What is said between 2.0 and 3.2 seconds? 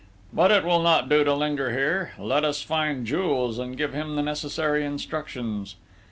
let us find